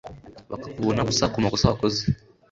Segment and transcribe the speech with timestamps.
[0.51, 1.99] bakakubona gusa ku makosa wakoze